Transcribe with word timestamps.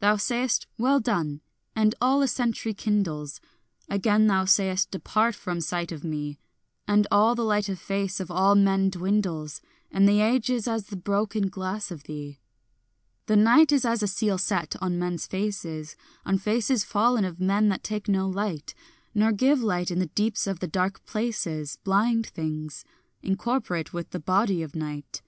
Thou 0.00 0.16
sayest 0.16 0.66
"Well 0.78 1.00
done," 1.00 1.42
and 1.74 1.94
all 2.00 2.22
a 2.22 2.28
century 2.28 2.72
kindles; 2.72 3.42
Again 3.90 4.26
thou 4.26 4.46
sayest 4.46 4.90
"Depart 4.90 5.34
from 5.34 5.60
sight 5.60 5.92
of 5.92 6.02
me," 6.02 6.38
And 6.88 7.06
all 7.10 7.34
the 7.34 7.44
light 7.44 7.68
of 7.68 7.78
face 7.78 8.18
of 8.18 8.30
all 8.30 8.54
men 8.54 8.88
dwindles, 8.88 9.60
And 9.90 10.08
the 10.08 10.22
age 10.22 10.48
is 10.48 10.66
as 10.66 10.86
the 10.86 10.96
broken 10.96 11.50
glass 11.50 11.90
of 11.90 12.04
thee. 12.04 12.38
The 13.26 13.36
night 13.36 13.70
is 13.70 13.84
as 13.84 14.02
a 14.02 14.06
seal 14.08 14.38
set 14.38 14.76
on 14.80 14.98
men's 14.98 15.26
faces, 15.26 15.94
On 16.24 16.38
faces 16.38 16.82
fallen 16.82 17.26
of 17.26 17.38
men 17.38 17.68
that 17.68 17.84
take 17.84 18.08
no 18.08 18.26
light, 18.26 18.72
Nor 19.14 19.30
give 19.30 19.62
light 19.62 19.90
in 19.90 19.98
the 19.98 20.06
deeps 20.06 20.46
of 20.46 20.60
the 20.60 20.66
dark 20.66 21.04
places, 21.04 21.76
Blind 21.84 22.24
things, 22.28 22.86
incorporate 23.22 23.92
with 23.92 24.08
the 24.08 24.20
body 24.20 24.62
of 24.62 24.74
night. 24.74 25.20